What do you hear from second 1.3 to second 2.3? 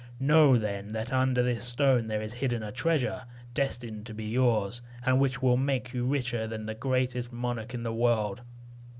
this stone there